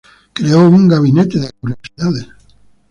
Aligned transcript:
Creó 0.33 0.67
un 0.67 0.87
gabinete 0.87 1.37
de 1.39 1.51
curiosidades. 1.61 2.27